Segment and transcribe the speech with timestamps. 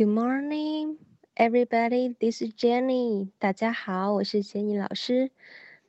[0.00, 0.96] Good morning,
[1.36, 2.14] everybody.
[2.18, 3.28] This is Jenny.
[3.38, 5.30] 大家好，我是杰尼老师。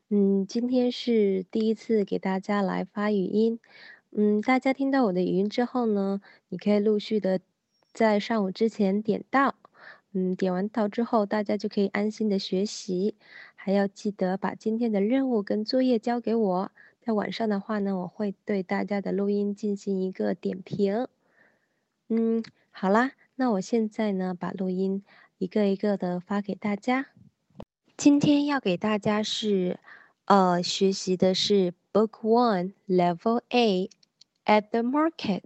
[0.09, 3.57] 嗯，今天是第一次给大家来发语音。
[4.11, 6.19] 嗯，大家听到我的语音之后呢，
[6.49, 7.39] 你可以陆续的
[7.93, 9.55] 在上午之前点到。
[10.11, 13.15] 嗯，点完到之后，大家就可以安心的学习。
[13.55, 16.71] 还要记得把今天的任务跟作业交给我。
[16.99, 21.07] 在晚上的话呢，我会对大家的录音进行一个点评。
[22.09, 23.13] 嗯，好啦。
[23.41, 25.03] 那我现在呢，把录音
[25.39, 27.07] 一个一个的发给大家。
[27.97, 29.79] 今天要给大家是，
[30.25, 33.89] 呃，学习的是 Book One Level A
[34.45, 35.41] at the Market。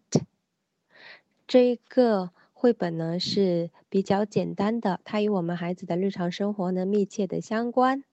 [1.48, 8.04] 这一个绘本呢是比较简单的，它与我们孩子的日常生活呢密切的相关。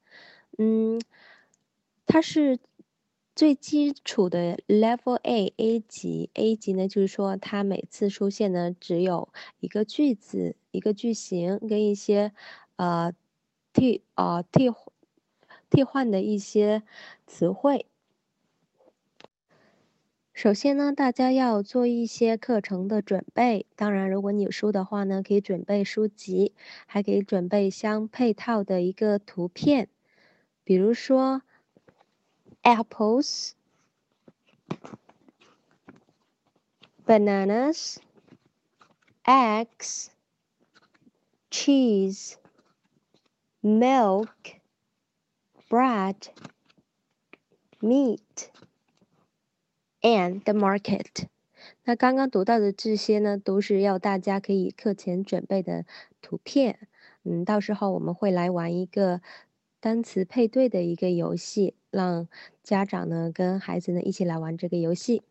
[0.58, 1.02] 嗯，
[2.06, 2.60] 它是。
[3.42, 12.32] 最基础的 Level A A 级 A 级呢，就是说它每次出现呢只有一个句子、一个句型跟一些
[12.76, 13.12] 呃
[13.72, 14.70] 替呃替
[15.68, 16.84] 替换的一些
[17.26, 17.86] 词汇。
[20.32, 23.66] 首先呢，大家要做一些课程的准备。
[23.74, 26.54] 当然，如果你有书的话呢，可以准备书籍，
[26.86, 29.88] 还可以准备相配套的一个图片，
[30.62, 31.42] 比如说。
[32.63, 33.55] apples,
[37.05, 37.99] bananas,
[39.25, 40.09] eggs,
[41.49, 42.37] cheese,
[43.63, 44.59] milk,
[45.69, 46.29] bread,
[47.81, 48.49] meat,
[50.01, 51.27] and the market。
[51.83, 55.85] 那刚刚读到的这些呢，都是要大家可以课前准备的
[56.21, 56.87] 图片。
[57.23, 59.21] 嗯，到时候我们会来玩一个
[59.82, 62.28] 单词配对的一个游戏，让
[62.62, 65.24] 家长呢跟孩子呢一起来玩这个游戏。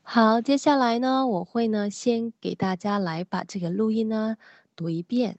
[0.00, 4.38] 好，接下来呢，我会呢先给大家来把这个录音呢
[4.74, 5.36] 读一遍。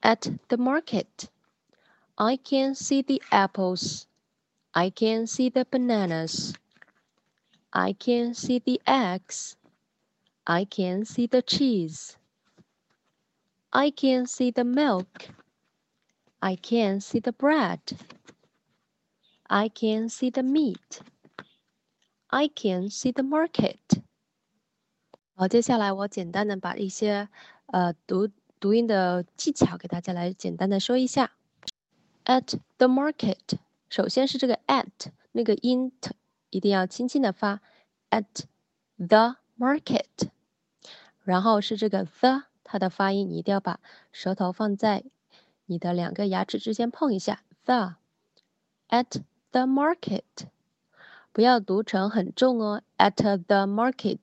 [0.00, 1.26] At the market,
[2.14, 4.04] I can see the apples.
[4.70, 6.54] I can see the bananas.
[7.68, 9.52] I can see the eggs.
[10.44, 12.12] I can see the cheese.
[13.68, 15.28] I can see the milk.
[16.39, 17.79] I can see the bread.
[19.43, 21.01] I can see the meat.
[22.27, 24.01] I can see the market.
[25.33, 27.27] 好，接下来我简单的把一些
[27.67, 31.31] 呃读读音的技巧给大家来简单的说一下。
[32.25, 33.57] At the market，
[33.89, 35.91] 首先是这个 at 那个音
[36.49, 37.61] 一定要轻轻的发。
[38.09, 38.45] At
[38.97, 40.29] the market，
[41.23, 43.79] 然后是这个 the，它的发音你一定要把
[44.11, 45.03] 舌头放在
[45.66, 47.96] 你的两个牙齿之间碰一下，the
[48.88, 50.22] at the market，
[51.32, 53.16] 不要读成很重哦，at
[53.46, 54.20] the market，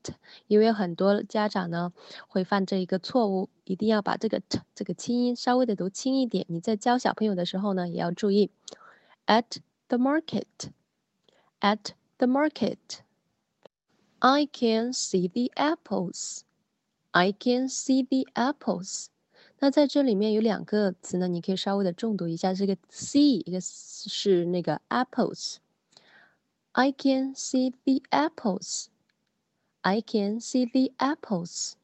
[0.48, 1.92] 因为很多家长呢
[2.28, 6.46] 会犯这一个错误，一定要把这个 t 这个轻音稍微的读轻一点。
[6.48, 8.50] 你在教小朋友的时候呢，也要注意
[9.28, 9.58] ，at
[9.90, 19.08] the market，at the market，I can see the apples，I can see the apples。
[19.64, 25.56] 那在这里面有两个词呢，你可以稍微的重读一下，这个 see 一个是那个 apples。
[26.74, 28.88] I can see the apples.
[29.80, 31.76] I can see the apples.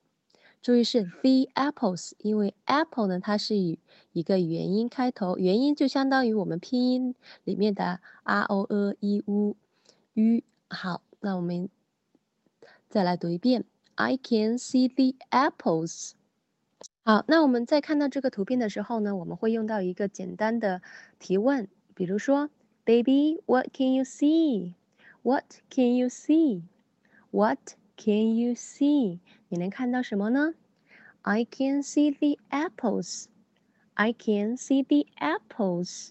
[0.61, 3.79] 注意是 the apples，因为 apple 呢，它是以
[4.11, 7.15] 一个元音开头，元音就相当于我们拼音
[7.45, 9.55] 里面的 r o e i u
[10.15, 10.43] u。
[10.67, 11.69] 好，那我们
[12.89, 13.63] 再来读一遍
[13.95, 16.18] ，I can see the apples.
[17.09, 20.83] 好，那我们在看到这个图片的时候呢，我们会用到一个简单的
[21.17, 22.51] 提问，比如说
[22.85, 24.75] ，Baby, what can you see?
[25.23, 26.61] What can you see?
[27.31, 27.57] What
[27.97, 29.17] can you see?
[29.47, 30.53] 你能看到什么呢
[31.23, 33.25] ？I can see the apples.
[33.95, 36.09] I can see the apples.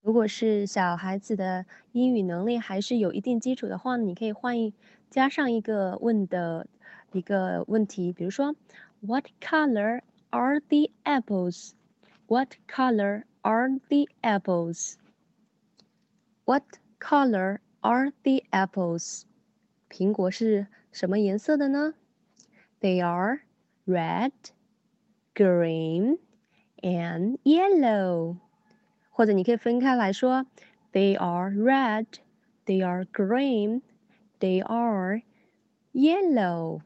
[0.00, 4.72] 如果是小孩子的英语能力还是有一定基础的话，你可以换一
[5.10, 6.66] 加上一个问的
[7.12, 8.56] 一个问题，比如说。
[9.01, 10.01] What color
[10.31, 11.75] are the apples?
[12.27, 14.97] What color are the apples?
[16.45, 16.63] What
[16.99, 19.25] color are the apples?
[19.89, 21.93] 苹果是什么颜色的呢？
[22.81, 23.41] They are
[23.85, 24.31] red,
[25.33, 26.19] green,
[26.81, 28.37] and yellow.
[29.09, 30.45] 或者你可以分开来说，
[30.91, 32.05] They are red,
[32.65, 33.81] they are green,
[34.39, 35.21] they are
[35.93, 36.81] yellow.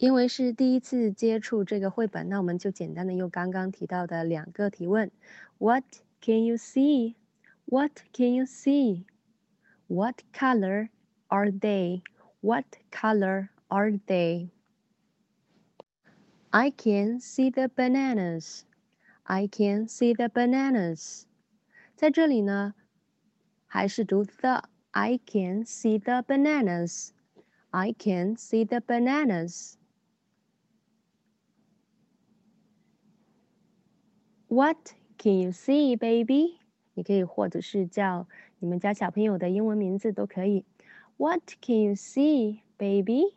[0.00, 5.10] 因为是第一次接触这个绘本，那我们就简单的用刚刚提到的两个提问：
[5.58, 5.84] What
[6.20, 7.14] can you see?
[7.64, 9.04] What can you see?
[9.86, 10.90] What color
[11.28, 12.02] are they?
[12.40, 14.50] What color are they?
[16.50, 18.64] I can see the bananas.
[19.24, 21.24] I can see the bananas.
[21.96, 22.74] 在这里呢，
[23.66, 27.10] 还是读 the。I can see the bananas.
[27.70, 29.74] I can see the bananas.
[34.50, 36.58] What can you see, baby?
[36.94, 38.26] 你可以或者是叫
[38.58, 40.64] 你们家小朋友的英文名字都可以。
[41.18, 43.36] What can you see, baby?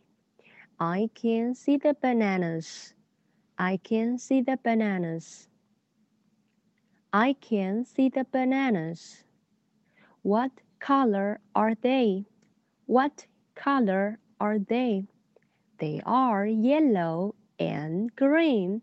[0.78, 2.94] I can see the bananas.
[3.56, 5.50] I can see the bananas.
[7.12, 9.26] I can see the bananas.
[10.22, 12.26] What color are they?
[12.86, 15.08] What color are they?
[15.80, 18.82] They are yellow and green.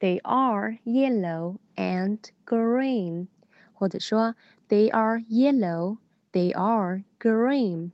[0.00, 3.28] They are yellow and green.
[3.72, 4.34] 或者说
[4.68, 5.98] They are yellow.
[6.32, 7.92] They are green.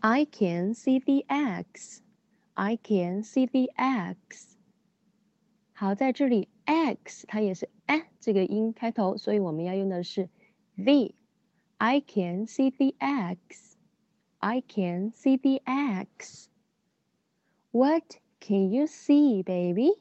[0.00, 2.00] I can see the eggs.
[2.54, 4.56] I can see the eggs.
[5.72, 10.28] 好，在这里 x 它也是 a 这个音开头，所以我们要用的是
[10.76, 13.76] the。I can see the eggs.
[14.38, 16.48] I can see the eggs.
[17.72, 19.92] What can you see, baby?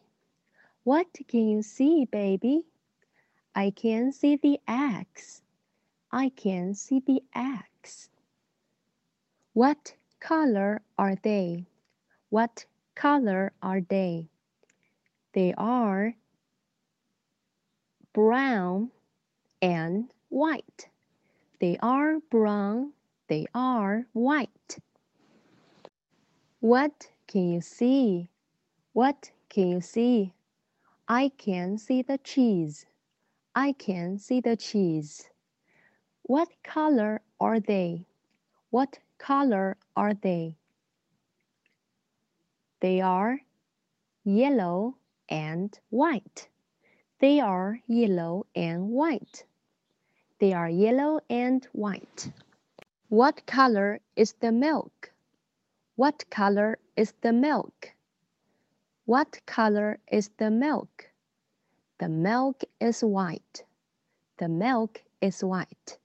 [0.86, 2.62] What can you see, baby?
[3.56, 5.42] I can see the eggs.
[6.12, 8.08] I can see the eggs.
[9.52, 11.66] What color are they?
[12.30, 14.28] What color are they?
[15.32, 16.14] They are
[18.12, 18.92] brown
[19.60, 20.88] and white.
[21.58, 22.92] They are brown.
[23.26, 24.78] They are white.
[26.60, 28.30] What can you see?
[28.92, 30.32] What can you see?
[31.08, 32.84] I can see the cheese.
[33.54, 35.28] I can see the cheese.
[36.24, 38.06] What color are they?
[38.70, 40.56] What color are they?
[42.80, 43.40] They are
[44.24, 44.96] yellow
[45.28, 46.48] and white.
[47.20, 49.44] They are yellow and white.
[50.40, 52.32] They are yellow and white.
[53.08, 55.12] What color is the milk?
[55.94, 57.92] What color is the milk?
[59.05, 61.11] What color is the milk?
[61.99, 63.65] The milk is white.
[64.37, 65.97] The milk is white.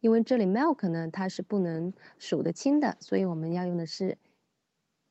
[0.00, 4.18] 因为这里 milk 呢，它是不能数得清的，所以我们要用的是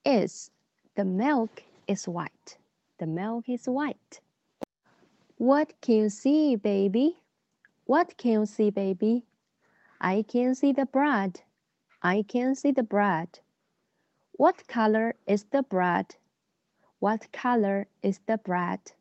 [0.03, 0.49] is.
[0.95, 1.49] The milk
[1.87, 2.57] is white.
[2.97, 4.19] The milk is white.
[5.37, 7.17] What can you see, baby?
[7.85, 9.25] What can you see, baby?
[9.97, 11.41] I can see the bread.
[11.99, 13.39] I can see the bread.
[14.37, 16.15] What color is the bread?
[17.00, 18.92] What color is the bread?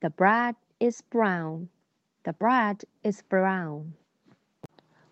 [0.00, 1.68] The bread is brown.
[2.24, 3.94] The bread is brown.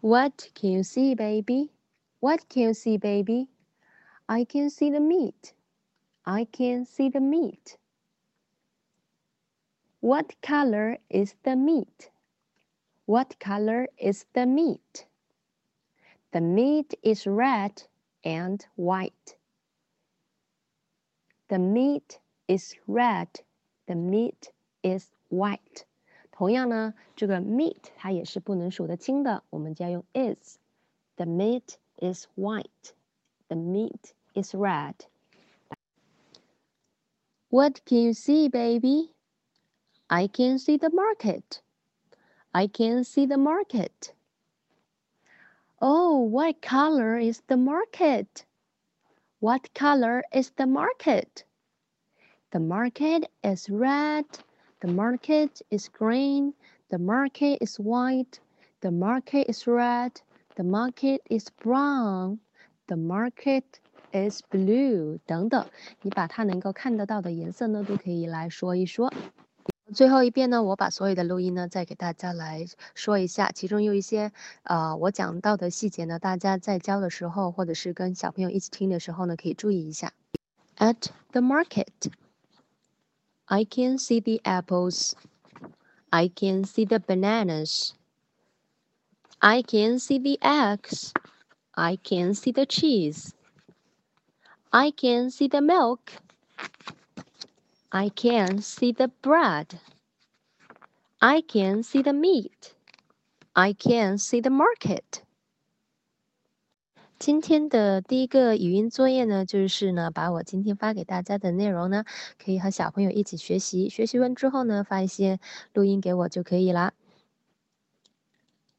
[0.00, 1.70] What can you see, baby?
[2.19, 3.49] What can you see, baby?
[4.28, 5.54] I can see the meat.
[6.26, 7.76] I can see the meat.
[10.00, 12.10] What color is the meat?
[13.06, 15.06] What color is the meat?
[16.32, 17.84] The meat is red
[18.25, 19.37] and white.
[21.51, 23.27] The meat is red.
[23.88, 24.51] The meat
[24.81, 25.85] is white.
[26.31, 32.94] 同样呢，这个 meat 它也是不能数得清的，我们就要用 is。The meat is white.
[33.47, 34.95] The meat is red.
[37.50, 39.13] What can you see, baby?
[40.07, 41.62] I can see the market.
[42.51, 44.13] I can see the market.
[45.79, 48.46] Oh, what color is the market?
[49.41, 51.43] What color is the market?
[52.51, 54.25] The market is red.
[54.81, 56.53] The market is green.
[56.89, 58.39] The market is white.
[58.81, 60.22] The market is red.
[60.55, 62.39] The market is brown.
[62.88, 63.79] The market
[64.13, 65.65] is blue 等等，
[66.01, 69.12] 你把它能够看得到的颜色呢，都可以来说一说。
[69.93, 80.12] 最后一遍呢，我把所有的录音呢再给大家来说一下，其中有一些呃我讲到的细节呢，大家在教的时候或者是跟小朋友一起听的时候呢，可以注意一下。
[80.77, 82.12] At the market,
[83.46, 85.13] I can see the apples.
[86.10, 87.91] I can see the bananas.
[89.39, 91.12] I can see the eggs.
[91.72, 93.31] I can see the cheese.
[94.69, 96.00] I can see the milk.
[97.94, 99.78] I can see the bread.
[101.18, 102.72] I can see the meat.
[103.52, 105.20] I can see the market.
[107.18, 112.04] 今天的第一个语音作业呢，就是呢，把我今天发给大家的内容呢，
[112.42, 113.90] 可以和小朋友一起学习。
[113.90, 115.38] 学习完之后呢，发一些
[115.75, 116.94] 录音给我就可以啦。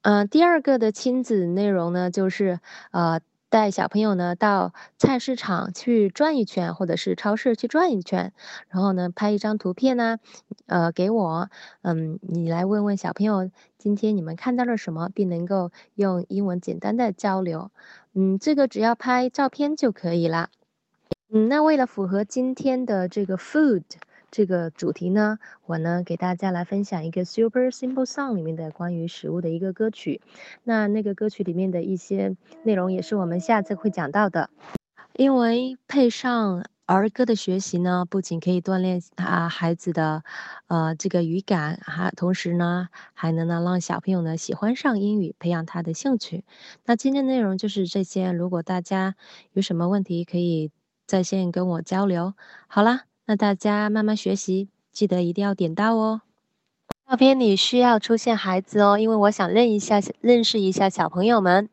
[0.02, 3.22] 嗯，第二个的亲子内容呢，就是呃。
[3.54, 8.34] 带小朋友呢到菜市场去转一圈，或者是超市去转一圈，
[8.68, 10.18] 然后呢拍一张图片呢，
[10.66, 11.52] 呃给我，
[11.84, 17.70] 嗯，你来问问小朋友今天你们看到了什么，并能够用英文简单的交流，
[18.16, 20.50] 嗯，这个只要拍照片就可以了，
[21.32, 23.84] 嗯，那为了符合今天的这个 food。
[24.36, 25.38] 这个主题呢，
[25.68, 30.22] 我呢给大家来分享一个 Super Simple Song 里面的关于食物的一个歌曲。
[30.64, 34.50] 那那个歌曲里面的一些内容也是我们下次会讲到的。
[35.16, 40.24] 因为配上儿歌的学习呢，不仅可以锻炼啊孩子的
[40.66, 46.44] 呃这个语感，还同时呢还能呢让小朋友呢喜欢上英语，培养他的兴趣。
[46.86, 48.32] 那今天内容就是这些。
[48.32, 49.16] 如果大家
[49.52, 50.72] 有什么问题，可以
[51.06, 52.34] 在线跟我交流。
[52.68, 53.13] 好啦。
[53.26, 56.22] 那大家慢慢学习，记得一定要点到哦。
[57.10, 61.70] 照片里需要出现孩子哦，因为我想认一下、认识一下小朋友们。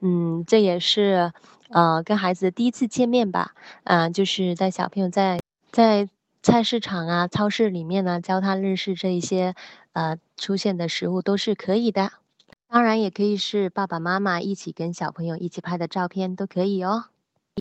[0.00, 1.32] 嗯，这也是
[1.68, 3.54] 呃跟孩子第一次见面吧。
[3.84, 6.08] 嗯，就是带小朋友在在
[6.42, 9.54] 菜市场啊、超市里面呢，教他认识这一些
[9.92, 12.12] 呃出现的食物都是可以的。
[12.68, 17.04] 当然也可以是爸爸妈妈一起跟小朋友一起拍的照片都可以哦。